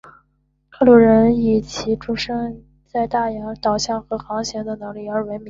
[0.71, 1.95] 克鲁人以其
[2.91, 5.39] 在大西洋上导向和航行的能力而闻名。